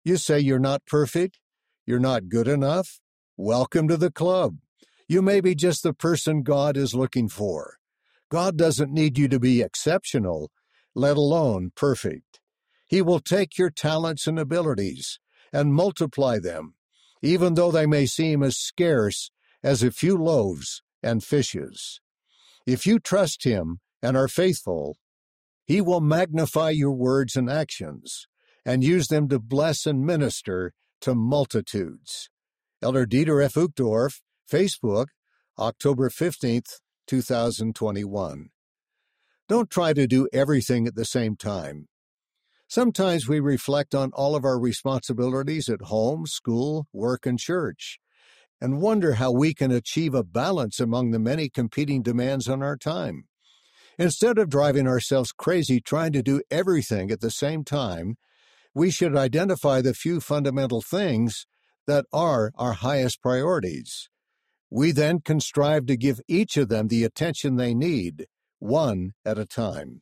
You 0.02 0.16
say 0.16 0.40
you're 0.40 0.58
not 0.58 0.86
perfect? 0.86 1.38
You're 1.86 2.00
not 2.00 2.28
good 2.28 2.48
enough? 2.48 2.98
Welcome 3.36 3.86
to 3.86 3.96
the 3.96 4.10
club. 4.10 4.56
You 5.06 5.22
may 5.22 5.40
be 5.40 5.54
just 5.54 5.84
the 5.84 5.92
person 5.92 6.42
God 6.42 6.76
is 6.76 6.96
looking 6.96 7.28
for. 7.28 7.76
God 8.32 8.56
doesn't 8.56 8.90
need 8.90 9.18
you 9.18 9.28
to 9.28 9.38
be 9.38 9.60
exceptional, 9.60 10.50
let 10.94 11.18
alone 11.18 11.70
perfect. 11.76 12.40
He 12.88 13.02
will 13.02 13.20
take 13.20 13.58
your 13.58 13.68
talents 13.68 14.26
and 14.26 14.38
abilities 14.38 15.18
and 15.52 15.74
multiply 15.74 16.38
them, 16.38 16.72
even 17.20 17.56
though 17.56 17.70
they 17.70 17.84
may 17.84 18.06
seem 18.06 18.42
as 18.42 18.56
scarce 18.56 19.30
as 19.62 19.82
a 19.82 19.90
few 19.90 20.16
loaves 20.16 20.82
and 21.02 21.22
fishes. 21.22 22.00
If 22.66 22.86
you 22.86 22.98
trust 22.98 23.44
Him 23.44 23.80
and 24.02 24.16
are 24.16 24.28
faithful, 24.28 24.96
He 25.66 25.82
will 25.82 26.00
magnify 26.00 26.70
your 26.70 26.92
words 26.92 27.36
and 27.36 27.50
actions 27.50 28.26
and 28.64 28.82
use 28.82 29.08
them 29.08 29.28
to 29.28 29.40
bless 29.40 29.84
and 29.84 30.06
minister 30.06 30.72
to 31.02 31.14
multitudes. 31.14 32.30
Elder 32.82 33.04
Dieter 33.04 33.44
F. 33.44 33.56
Uchtdorf, 33.56 34.22
Facebook, 34.50 35.08
October 35.58 36.08
15th, 36.08 36.80
2021. 37.06 38.50
Don't 39.48 39.70
try 39.70 39.92
to 39.92 40.06
do 40.06 40.28
everything 40.32 40.86
at 40.86 40.94
the 40.94 41.04
same 41.04 41.36
time. 41.36 41.88
Sometimes 42.68 43.28
we 43.28 43.38
reflect 43.38 43.94
on 43.94 44.12
all 44.14 44.34
of 44.34 44.44
our 44.44 44.58
responsibilities 44.58 45.68
at 45.68 45.82
home, 45.82 46.26
school, 46.26 46.86
work, 46.92 47.26
and 47.26 47.38
church, 47.38 47.98
and 48.62 48.80
wonder 48.80 49.14
how 49.14 49.30
we 49.30 49.52
can 49.52 49.70
achieve 49.70 50.14
a 50.14 50.24
balance 50.24 50.80
among 50.80 51.10
the 51.10 51.18
many 51.18 51.48
competing 51.48 52.00
demands 52.00 52.48
on 52.48 52.62
our 52.62 52.76
time. 52.76 53.24
Instead 53.98 54.38
of 54.38 54.48
driving 54.48 54.86
ourselves 54.86 55.32
crazy 55.32 55.80
trying 55.80 56.12
to 56.12 56.22
do 56.22 56.40
everything 56.50 57.10
at 57.10 57.20
the 57.20 57.30
same 57.30 57.62
time, 57.62 58.16
we 58.74 58.90
should 58.90 59.16
identify 59.16 59.82
the 59.82 59.92
few 59.92 60.20
fundamental 60.20 60.80
things 60.80 61.46
that 61.86 62.06
are 62.12 62.52
our 62.56 62.72
highest 62.72 63.20
priorities. 63.20 64.08
We 64.74 64.90
then 64.90 65.20
can 65.20 65.38
strive 65.38 65.84
to 65.84 65.98
give 65.98 66.22
each 66.26 66.56
of 66.56 66.70
them 66.70 66.88
the 66.88 67.04
attention 67.04 67.56
they 67.56 67.74
need, 67.74 68.24
one 68.58 69.12
at 69.22 69.38
a 69.38 69.44
time. 69.44 70.00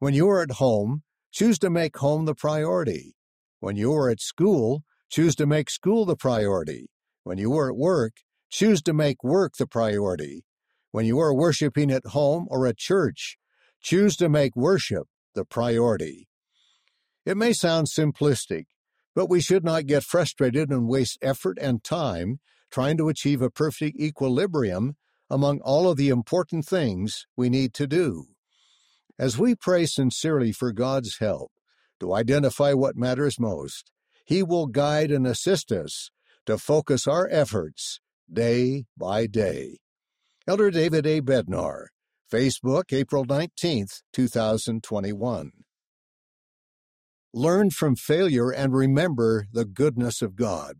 When 0.00 0.14
you 0.14 0.28
are 0.30 0.42
at 0.42 0.58
home, 0.58 1.04
choose 1.30 1.60
to 1.60 1.70
make 1.70 1.96
home 1.98 2.24
the 2.24 2.34
priority. 2.34 3.14
When 3.60 3.76
you 3.76 3.94
are 3.94 4.10
at 4.10 4.20
school, 4.20 4.82
choose 5.08 5.36
to 5.36 5.46
make 5.46 5.70
school 5.70 6.04
the 6.04 6.16
priority. 6.16 6.90
When 7.22 7.38
you 7.38 7.56
are 7.56 7.70
at 7.70 7.76
work, 7.76 8.14
choose 8.50 8.82
to 8.82 8.92
make 8.92 9.22
work 9.22 9.52
the 9.56 9.68
priority. 9.68 10.44
When 10.90 11.06
you 11.06 11.20
are 11.20 11.32
worshiping 11.32 11.92
at 11.92 12.06
home 12.06 12.48
or 12.50 12.66
at 12.66 12.78
church, 12.78 13.38
choose 13.80 14.16
to 14.16 14.28
make 14.28 14.56
worship 14.56 15.06
the 15.36 15.44
priority. 15.44 16.28
It 17.24 17.36
may 17.36 17.52
sound 17.52 17.86
simplistic, 17.86 18.64
but 19.14 19.30
we 19.30 19.40
should 19.40 19.62
not 19.62 19.86
get 19.86 20.02
frustrated 20.02 20.68
and 20.70 20.88
waste 20.88 21.18
effort 21.22 21.58
and 21.60 21.84
time 21.84 22.40
trying 22.70 22.96
to 22.98 23.08
achieve 23.08 23.42
a 23.42 23.50
perfect 23.50 23.98
equilibrium 23.98 24.96
among 25.30 25.60
all 25.60 25.88
of 25.88 25.96
the 25.96 26.08
important 26.08 26.64
things 26.64 27.26
we 27.36 27.48
need 27.48 27.74
to 27.74 27.86
do. 27.86 28.26
As 29.18 29.38
we 29.38 29.54
pray 29.54 29.86
sincerely 29.86 30.52
for 30.52 30.72
God's 30.72 31.18
help 31.18 31.50
to 32.00 32.14
identify 32.14 32.72
what 32.72 32.96
matters 32.96 33.40
most, 33.40 33.90
He 34.24 34.42
will 34.42 34.66
guide 34.66 35.10
and 35.10 35.26
assist 35.26 35.72
us 35.72 36.10
to 36.46 36.56
focus 36.56 37.06
our 37.06 37.28
efforts 37.30 38.00
day 38.32 38.86
by 38.96 39.26
day. 39.26 39.78
Elder 40.46 40.70
David 40.70 41.06
A. 41.06 41.20
Bednar, 41.20 41.86
Facebook, 42.32 42.92
April 42.92 43.24
19, 43.24 43.86
2021. 44.12 45.50
Learn 47.34 47.70
from 47.70 47.96
failure 47.96 48.50
and 48.50 48.72
remember 48.72 49.46
the 49.52 49.66
goodness 49.66 50.22
of 50.22 50.36
God. 50.36 50.76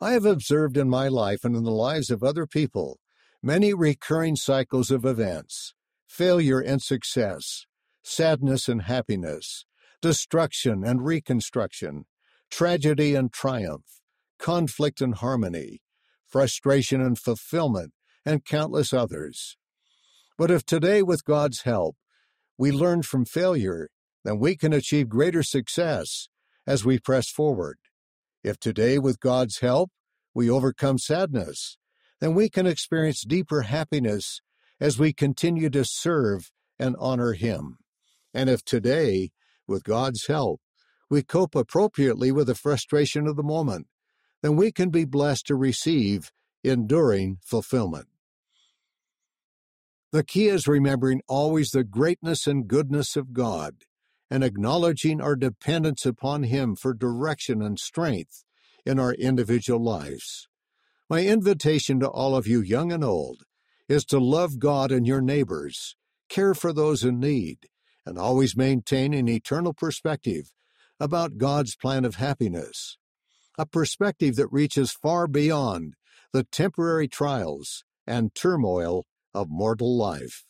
I 0.00 0.12
have 0.12 0.24
observed 0.24 0.76
in 0.76 0.88
my 0.88 1.08
life 1.08 1.44
and 1.44 1.54
in 1.54 1.64
the 1.64 1.70
lives 1.70 2.10
of 2.10 2.22
other 2.22 2.46
people 2.46 2.98
many 3.42 3.74
recurring 3.74 4.36
cycles 4.36 4.90
of 4.90 5.04
events 5.04 5.74
failure 6.06 6.58
and 6.60 6.82
success, 6.82 7.66
sadness 8.02 8.68
and 8.68 8.82
happiness, 8.82 9.64
destruction 10.02 10.82
and 10.84 11.04
reconstruction, 11.04 12.04
tragedy 12.50 13.14
and 13.14 13.32
triumph, 13.32 14.00
conflict 14.38 15.00
and 15.00 15.16
harmony, 15.16 15.80
frustration 16.26 17.00
and 17.00 17.18
fulfillment, 17.18 17.92
and 18.24 18.44
countless 18.44 18.92
others. 18.92 19.56
But 20.36 20.50
if 20.50 20.64
today, 20.64 21.02
with 21.02 21.24
God's 21.24 21.62
help, 21.62 21.96
we 22.58 22.72
learn 22.72 23.02
from 23.02 23.24
failure 23.24 23.88
then 24.24 24.38
we 24.38 24.56
can 24.56 24.72
achieve 24.72 25.08
greater 25.08 25.42
success 25.42 26.28
as 26.66 26.84
we 26.84 26.98
press 26.98 27.30
forward. 27.30 27.78
If 28.42 28.58
today, 28.58 28.98
with 28.98 29.20
God's 29.20 29.58
help, 29.58 29.90
we 30.34 30.48
overcome 30.48 30.98
sadness, 30.98 31.76
then 32.20 32.34
we 32.34 32.48
can 32.48 32.66
experience 32.66 33.22
deeper 33.22 33.62
happiness 33.62 34.40
as 34.80 34.98
we 34.98 35.12
continue 35.12 35.68
to 35.70 35.84
serve 35.84 36.50
and 36.78 36.96
honor 36.98 37.32
Him. 37.32 37.78
And 38.32 38.48
if 38.48 38.64
today, 38.64 39.30
with 39.66 39.84
God's 39.84 40.26
help, 40.26 40.60
we 41.10 41.22
cope 41.22 41.54
appropriately 41.54 42.32
with 42.32 42.46
the 42.46 42.54
frustration 42.54 43.26
of 43.26 43.36
the 43.36 43.42
moment, 43.42 43.88
then 44.42 44.56
we 44.56 44.72
can 44.72 44.90
be 44.90 45.04
blessed 45.04 45.46
to 45.48 45.56
receive 45.56 46.30
enduring 46.62 47.38
fulfillment. 47.44 48.06
The 50.12 50.24
key 50.24 50.48
is 50.48 50.66
remembering 50.66 51.20
always 51.28 51.70
the 51.70 51.84
greatness 51.84 52.46
and 52.46 52.66
goodness 52.66 53.16
of 53.16 53.32
God 53.32 53.84
and 54.30 54.44
acknowledging 54.44 55.20
our 55.20 55.34
dependence 55.34 56.06
upon 56.06 56.44
Him 56.44 56.76
for 56.76 56.94
direction 56.94 57.60
and 57.60 57.78
strength 57.78 58.44
in 58.86 58.98
our 58.98 59.12
individual 59.14 59.82
lives. 59.82 60.48
My 61.08 61.26
invitation 61.26 61.98
to 62.00 62.08
all 62.08 62.36
of 62.36 62.46
you, 62.46 62.60
young 62.60 62.92
and 62.92 63.02
old, 63.02 63.42
is 63.88 64.04
to 64.06 64.20
love 64.20 64.60
God 64.60 64.92
and 64.92 65.04
your 65.06 65.20
neighbors, 65.20 65.96
care 66.28 66.54
for 66.54 66.72
those 66.72 67.02
in 67.02 67.18
need, 67.18 67.66
and 68.06 68.16
always 68.16 68.56
maintain 68.56 69.12
an 69.12 69.28
eternal 69.28 69.74
perspective 69.74 70.52
about 71.00 71.38
God's 71.38 71.74
plan 71.74 72.04
of 72.04 72.14
happiness, 72.14 72.96
a 73.58 73.66
perspective 73.66 74.36
that 74.36 74.52
reaches 74.52 74.92
far 74.92 75.26
beyond 75.26 75.94
the 76.32 76.44
temporary 76.44 77.08
trials 77.08 77.82
and 78.06 78.34
turmoil 78.34 79.06
of 79.34 79.48
mortal 79.50 79.96
life. 79.96 80.44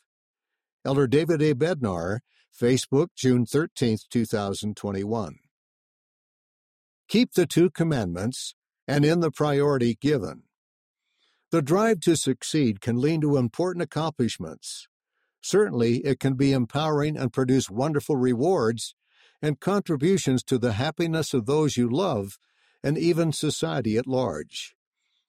Elder 0.85 1.07
David 1.07 1.41
A. 1.41 1.55
Bednar 1.55 2.19
Facebook, 2.61 3.09
June 3.17 3.47
13, 3.47 3.97
2021. 4.11 5.37
Keep 7.09 7.33
the 7.33 7.47
two 7.47 7.71
commandments 7.71 8.55
and 8.87 9.03
in 9.03 9.21
the 9.21 9.31
priority 9.31 9.97
given. 9.99 10.43
The 11.51 11.63
drive 11.63 12.01
to 12.01 12.17
succeed 12.17 12.83
can 12.83 13.01
lead 13.01 13.23
to 13.23 13.39
important 13.39 13.83
accomplishments. 13.83 14.87
Certainly, 15.41 16.05
it 16.05 16.21
can 16.21 16.35
be 16.35 16.53
empowering 16.53 17.17
and 17.17 17.33
produce 17.33 17.71
wonderful 17.71 18.17
rewards 18.17 18.95
and 19.41 19.59
contributions 19.59 20.43
to 20.45 20.59
the 20.59 20.75
happiness 20.75 21.33
of 21.33 21.47
those 21.47 21.79
you 21.79 21.89
love 21.89 22.37
and 22.85 22.99
even 22.99 23.33
society 23.33 23.97
at 23.97 24.07
large. 24.07 24.75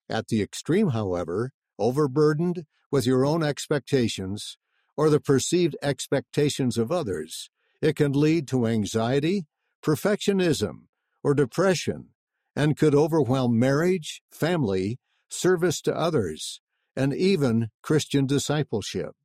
At 0.09 0.27
the 0.27 0.41
extreme, 0.41 0.89
however, 0.89 1.53
overburdened 1.79 2.65
with 2.91 3.05
your 3.05 3.25
own 3.25 3.41
expectations, 3.41 4.57
or 4.95 5.09
the 5.09 5.19
perceived 5.19 5.75
expectations 5.81 6.77
of 6.77 6.91
others, 6.91 7.49
it 7.81 7.95
can 7.95 8.11
lead 8.11 8.47
to 8.49 8.67
anxiety, 8.67 9.45
perfectionism, 9.83 10.85
or 11.23 11.33
depression, 11.33 12.09
and 12.55 12.77
could 12.77 12.93
overwhelm 12.93 13.57
marriage, 13.57 14.21
family, 14.31 14.99
service 15.29 15.81
to 15.81 15.95
others, 15.95 16.61
and 16.95 17.13
even 17.13 17.69
Christian 17.81 18.25
discipleship. 18.25 19.15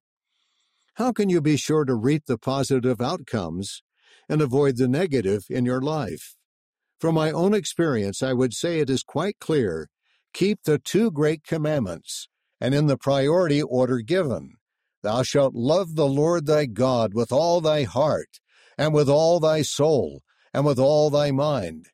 How 0.94 1.12
can 1.12 1.28
you 1.28 1.40
be 1.40 1.56
sure 1.56 1.84
to 1.84 1.94
reap 1.94 2.24
the 2.26 2.38
positive 2.38 3.00
outcomes 3.00 3.82
and 4.28 4.40
avoid 4.40 4.76
the 4.76 4.88
negative 4.88 5.44
in 5.50 5.66
your 5.66 5.80
life? 5.80 6.36
From 6.98 7.14
my 7.14 7.30
own 7.30 7.52
experience, 7.52 8.22
I 8.22 8.32
would 8.32 8.54
say 8.54 8.78
it 8.78 8.88
is 8.88 9.02
quite 9.02 9.38
clear 9.38 9.90
keep 10.32 10.62
the 10.64 10.78
two 10.78 11.10
great 11.10 11.44
commandments, 11.44 12.28
and 12.60 12.74
in 12.74 12.86
the 12.86 12.96
priority 12.98 13.62
order 13.62 14.00
given 14.00 14.55
Thou 15.06 15.22
shalt 15.22 15.54
love 15.54 15.94
the 15.94 16.08
Lord 16.08 16.46
thy 16.46 16.66
God 16.66 17.14
with 17.14 17.30
all 17.30 17.60
thy 17.60 17.84
heart, 17.84 18.40
and 18.76 18.92
with 18.92 19.08
all 19.08 19.38
thy 19.38 19.62
soul, 19.62 20.24
and 20.52 20.66
with 20.66 20.80
all 20.80 21.10
thy 21.10 21.30
mind. 21.30 21.90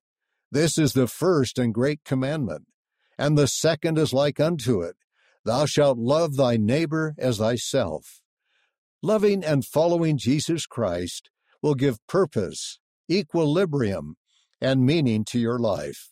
This 0.50 0.78
is 0.78 0.94
the 0.94 1.06
first 1.06 1.58
and 1.58 1.74
great 1.74 2.04
commandment. 2.06 2.68
And 3.18 3.36
the 3.36 3.46
second 3.46 3.98
is 3.98 4.14
like 4.14 4.40
unto 4.40 4.80
it 4.80 4.96
Thou 5.44 5.66
shalt 5.66 5.98
love 5.98 6.36
thy 6.36 6.56
neighbor 6.56 7.14
as 7.18 7.36
thyself. 7.36 8.22
Loving 9.02 9.44
and 9.44 9.62
following 9.62 10.16
Jesus 10.16 10.64
Christ 10.64 11.28
will 11.60 11.74
give 11.74 12.06
purpose, 12.06 12.78
equilibrium, 13.10 14.16
and 14.58 14.86
meaning 14.86 15.26
to 15.26 15.38
your 15.38 15.58
life. 15.58 16.08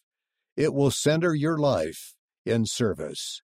It 0.54 0.74
will 0.74 0.90
center 0.90 1.34
your 1.34 1.56
life 1.56 2.14
in 2.44 2.66
service. 2.66 3.40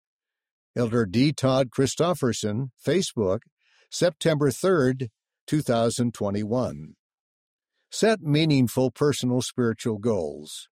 Elder 0.76 1.04
D. 1.04 1.32
Todd 1.32 1.70
Christofferson, 1.70 2.70
Facebook, 2.86 3.40
September 3.90 4.50
3rd, 4.50 5.08
2021. 5.48 6.94
Set 7.90 8.20
meaningful 8.22 8.92
personal 8.92 9.42
spiritual 9.42 9.98
goals. 9.98 10.68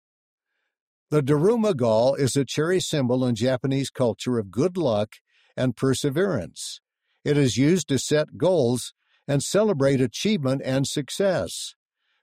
The 1.10 1.20
Daruma 1.20 1.76
doll 1.76 2.14
is 2.14 2.36
a 2.36 2.44
cherry 2.44 2.78
symbol 2.80 3.24
in 3.24 3.34
Japanese 3.34 3.90
culture 3.90 4.38
of 4.38 4.52
good 4.52 4.76
luck 4.76 5.14
and 5.56 5.74
perseverance. 5.74 6.80
It 7.24 7.36
is 7.36 7.56
used 7.56 7.88
to 7.88 7.98
set 7.98 8.36
goals 8.36 8.92
and 9.26 9.42
celebrate 9.42 10.00
achievement 10.00 10.62
and 10.64 10.86
success. 10.86 11.74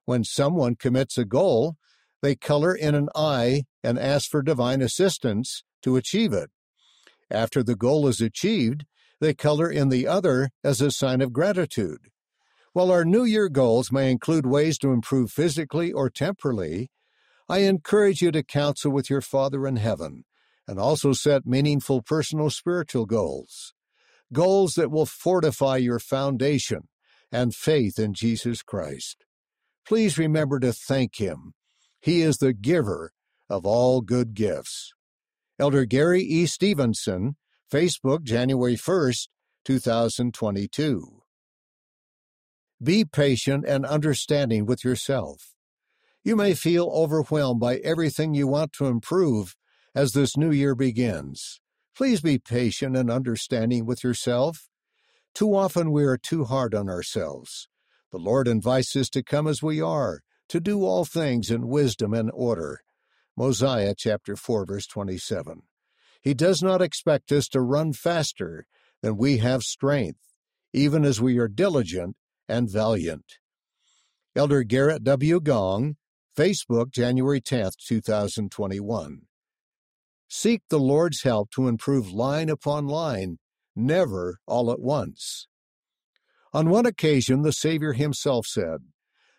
When 0.06 0.24
someone 0.24 0.76
commits 0.76 1.18
a 1.18 1.26
goal, 1.26 1.76
they 2.22 2.36
color 2.36 2.74
in 2.74 2.96
an 2.96 3.10
eye 3.16 3.64
and 3.84 4.00
ask 4.00 4.30
for 4.30 4.42
divine 4.42 4.82
assistance 4.82 5.64
to 5.82 5.98
achieve 5.98 6.32
it. 6.32 6.50
After 7.32 7.64
the 7.64 7.76
goal 7.76 8.08
is 8.08 8.22
achieved, 8.22 8.86
they 9.20 9.34
color 9.34 9.70
in 9.70 9.90
the 9.90 10.08
other 10.08 10.50
as 10.64 10.82
a 10.82 10.92
sign 10.92 11.22
of 11.22 11.34
gratitude. 11.34 12.10
While 12.74 12.92
our 12.92 13.06
New 13.06 13.24
Year 13.24 13.48
goals 13.48 13.92
may 13.92 14.12
include 14.12 14.46
ways 14.46 14.78
to 14.80 14.92
improve 14.92 15.32
physically 15.32 15.94
or 15.94 16.10
temporally, 16.10 16.90
I 17.48 17.60
encourage 17.60 18.22
you 18.22 18.32
to 18.32 18.44
counsel 18.44 18.92
with 18.92 19.10
your 19.10 19.22
Father 19.22 19.68
in 19.68 19.78
heaven 19.78 20.26
and 20.68 20.80
also 20.80 21.14
set 21.14 21.46
meaningful 21.46 22.02
personal 22.02 22.50
spiritual 22.50 23.06
goals. 23.06 23.74
Goals 24.34 24.74
that 24.74 24.92
will 24.92 25.06
fortify 25.06 25.78
your 25.78 26.00
foundation 26.00 26.90
and 27.32 27.54
faith 27.54 28.00
in 28.00 28.14
Jesus 28.14 28.64
Christ. 28.64 29.26
Please 29.88 30.18
remember 30.18 30.60
to 30.60 30.74
thank 30.74 31.18
Him. 31.18 31.54
He 32.02 32.22
is 32.22 32.38
the 32.38 32.54
giver 32.54 33.12
of 33.50 33.66
all 33.66 34.02
good 34.02 34.34
gifts. 34.34 34.95
Elder 35.58 35.86
Gary 35.86 36.22
E. 36.22 36.46
Stevenson, 36.48 37.38
Facebook, 37.72 38.24
January 38.24 38.76
1st, 38.76 39.30
2022. 39.64 41.22
Be 42.84 43.06
patient 43.06 43.64
and 43.66 43.86
understanding 43.86 44.66
with 44.66 44.84
yourself. 44.84 45.54
You 46.26 46.36
may 46.36 46.56
feel 46.56 46.90
overwhelmed 46.94 47.62
by 47.62 47.78
everything 47.78 48.34
you 48.34 48.48
want 48.48 48.74
to 48.74 48.88
improve 48.88 49.56
as 49.96 50.12
this 50.12 50.36
new 50.36 50.52
year 50.52 50.76
begins. 50.76 51.62
Please 51.96 52.20
be 52.20 52.38
patient 52.38 52.98
and 52.98 53.10
understanding 53.10 53.86
with 53.86 54.04
yourself. 54.04 54.68
Too 55.34 55.56
often 55.56 55.92
we 55.92 56.04
are 56.04 56.18
too 56.18 56.44
hard 56.44 56.76
on 56.76 56.90
ourselves. 56.90 57.70
The 58.12 58.18
Lord 58.18 58.50
invites 58.50 58.94
us 58.98 59.08
to 59.12 59.24
come 59.24 59.48
as 59.48 59.64
we 59.64 59.80
are, 59.80 60.20
to 60.50 60.60
do 60.60 60.84
all 60.84 61.06
things 61.06 61.50
in 61.50 61.70
wisdom 61.70 62.14
and 62.14 62.30
order. 62.34 62.82
Mosiah 63.38 63.94
chapter 63.98 64.36
4 64.36 64.66
verse 64.66 64.88
27. 64.88 65.64
He 66.22 66.34
does 66.34 66.62
not 66.62 66.82
expect 66.82 67.32
us 67.32 67.48
to 67.50 67.62
run 67.62 67.94
faster 67.94 68.66
than 69.02 69.18
we 69.18 69.38
have 69.38 69.62
strength, 69.62 70.20
even 70.74 71.06
as 71.06 71.22
we 71.22 71.38
are 71.38 71.48
diligent 71.48 72.16
and 72.48 72.72
valiant. 72.72 73.40
Elder 74.36 74.64
Gerrit 74.64 75.04
W. 75.04 75.40
Gong, 75.40 75.98
Facebook, 76.36 76.92
January 76.92 77.40
10, 77.40 77.72
2021. 77.88 79.22
Seek 80.28 80.64
the 80.70 80.80
Lord's 80.80 81.24
help 81.24 81.52
to 81.52 81.68
improve 81.68 82.12
line 82.12 82.50
upon 82.50 82.88
line, 82.88 83.38
never 83.76 84.40
all 84.48 84.72
at 84.72 84.80
once. 84.80 85.48
On 86.54 86.70
one 86.70 86.86
occasion, 86.86 87.42
the 87.42 87.54
Savior 87.54 87.94
himself 87.94 88.46
said, 88.48 88.80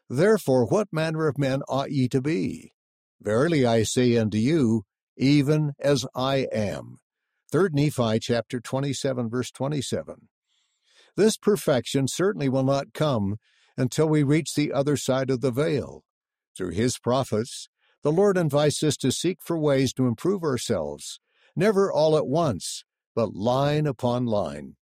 Therefore, 0.09 0.67
what 0.67 0.93
manner 0.93 1.27
of 1.27 1.39
men 1.39 1.63
ought 1.69 1.91
ye 1.91 2.09
to 2.09 2.21
be? 2.21 2.73
Verily 3.21 3.65
I 3.67 3.83
say 3.83 4.17
unto 4.17 4.39
you, 4.39 4.83
even 5.17 5.73
as 5.81 6.05
I 6.15 6.47
am. 6.53 6.99
3 7.51 7.71
Nephi 7.73 8.19
chapter 8.21 8.61
27 8.61 9.31
verse 9.31 9.51
27. 9.51 10.29
This 11.17 11.37
perfection 11.37 12.09
certainly 12.09 12.49
will 12.49 12.65
not 12.65 12.93
come 12.93 13.37
until 13.77 14.09
we 14.09 14.23
reach 14.23 14.55
the 14.55 14.73
other 14.73 14.97
side 14.97 15.31
of 15.31 15.41
the 15.41 15.51
veil. 15.51 16.03
Through 16.57 16.71
his 16.71 16.99
prophets, 16.99 17.69
the 18.03 18.13
Lord 18.13 18.37
invites 18.37 18.83
us 18.83 18.97
to 18.99 19.11
seek 19.11 19.39
for 19.43 19.59
ways 19.59 19.93
to 19.95 20.07
improve 20.07 20.43
ourselves, 20.43 21.19
never 21.55 21.91
all 21.91 22.17
at 22.17 22.27
once, 22.27 22.85
but 23.15 23.35
line 23.35 23.87
upon 23.87 24.27
line. 24.27 24.77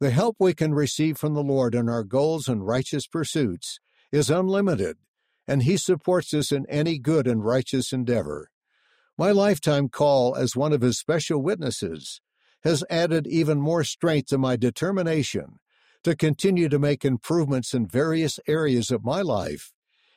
The 0.00 0.10
help 0.10 0.36
we 0.38 0.52
can 0.52 0.74
receive 0.74 1.16
from 1.16 1.34
the 1.34 1.42
Lord 1.42 1.74
in 1.74 1.88
our 1.88 2.04
goals 2.04 2.48
and 2.48 2.66
righteous 2.66 3.06
pursuits 3.06 3.78
is 4.10 4.30
unlimited 4.30 4.96
and 5.46 5.62
He 5.62 5.76
supports 5.76 6.32
us 6.34 6.52
in 6.52 6.66
any 6.68 6.98
good 6.98 7.26
and 7.26 7.44
righteous 7.44 7.92
endeavor. 7.92 8.50
My 9.18 9.30
lifetime 9.30 9.88
call 9.88 10.34
as 10.36 10.56
one 10.56 10.72
of 10.72 10.82
His 10.82 10.98
special 10.98 11.42
witnesses 11.42 12.20
has 12.64 12.84
added 12.88 13.26
even 13.26 13.60
more 13.60 13.84
strength 13.84 14.28
to 14.28 14.38
my 14.38 14.56
determination 14.56 15.58
to 16.04 16.16
continue 16.16 16.68
to 16.68 16.78
make 16.78 17.04
improvements 17.04 17.74
in 17.74 17.86
various 17.86 18.40
areas 18.46 18.90
of 18.90 19.04
my 19.04 19.20
life 19.20 19.72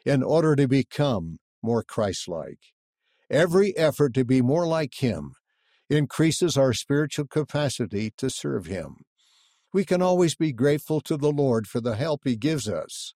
in 0.06 0.24
order 0.24 0.56
to 0.56 0.68
become 0.68 1.38
more 1.62 1.84
Christlike. 1.84 2.74
Every 3.30 3.76
effort 3.76 4.14
to 4.14 4.26
be 4.26 4.42
more 4.42 4.68
like 4.68 4.96
Him 5.00 5.34
increases 5.90 6.58
our 6.58 6.74
spiritual 6.74 7.28
capacity 7.28 8.12
to 8.18 8.30
serve 8.30 8.68
Him. 8.68 8.98
We 9.74 9.84
can 9.86 10.02
always 10.02 10.36
be 10.36 10.54
grateful 10.54 11.02
to 11.02 11.18
the 11.18 11.32
Lord 11.32 11.68
for 11.68 11.82
the 11.82 11.96
help 11.96 12.22
He 12.24 12.36
gives 12.36 12.70
us 12.70 13.14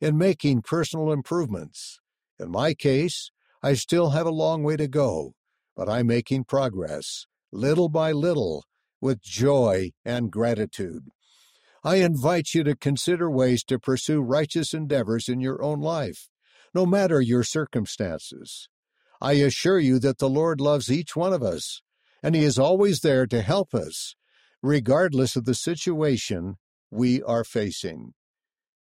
in 0.00 0.18
making 0.18 0.62
personal 0.62 1.12
improvements. 1.12 2.00
In 2.38 2.50
my 2.50 2.74
case, 2.74 3.30
I 3.62 3.74
still 3.74 4.10
have 4.10 4.26
a 4.26 4.30
long 4.30 4.62
way 4.62 4.76
to 4.76 4.88
go, 4.88 5.34
but 5.76 5.88
I'm 5.88 6.06
making 6.06 6.44
progress, 6.44 7.26
little 7.50 7.88
by 7.88 8.12
little, 8.12 8.64
with 9.00 9.22
joy 9.22 9.92
and 10.04 10.30
gratitude. 10.30 11.08
I 11.84 11.96
invite 11.96 12.54
you 12.54 12.64
to 12.64 12.74
consider 12.74 13.30
ways 13.30 13.62
to 13.64 13.78
pursue 13.78 14.20
righteous 14.20 14.74
endeavors 14.74 15.28
in 15.28 15.40
your 15.40 15.62
own 15.62 15.80
life, 15.80 16.28
no 16.74 16.84
matter 16.84 17.20
your 17.20 17.44
circumstances. 17.44 18.68
I 19.20 19.34
assure 19.34 19.78
you 19.78 19.98
that 20.00 20.18
the 20.18 20.28
Lord 20.28 20.60
loves 20.60 20.90
each 20.90 21.16
one 21.16 21.32
of 21.32 21.42
us, 21.42 21.80
and 22.22 22.34
He 22.34 22.42
is 22.42 22.58
always 22.58 23.00
there 23.00 23.26
to 23.28 23.40
help 23.40 23.74
us, 23.74 24.14
regardless 24.62 25.36
of 25.36 25.44
the 25.44 25.54
situation 25.54 26.56
we 26.90 27.22
are 27.22 27.44
facing. 27.44 28.14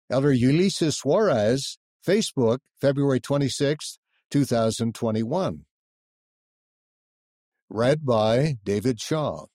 Elder 0.10 0.34
Ulisses 0.34 1.02
Soares, 1.04 1.78
Facebook, 2.06 2.60
February 2.80 3.20
26, 3.20 3.98
2021. 4.32 5.66
Read 7.70 8.06
by 8.06 8.56
David 8.64 9.00
Shaw. 9.00 9.46